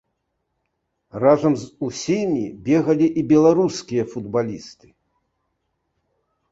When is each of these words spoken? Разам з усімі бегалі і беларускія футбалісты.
Разам 1.23 1.53
з 1.63 1.67
усімі 1.89 2.45
бегалі 2.71 3.07
і 3.23 3.27
беларускія 3.33 4.03
футбалісты. 4.17 4.87